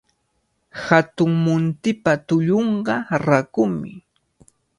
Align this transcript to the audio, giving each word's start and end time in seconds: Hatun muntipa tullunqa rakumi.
Hatun 0.85 1.31
muntipa 1.43 2.13
tullunqa 2.27 2.95
rakumi. 3.27 3.93